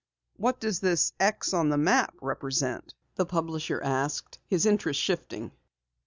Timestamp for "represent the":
2.23-3.25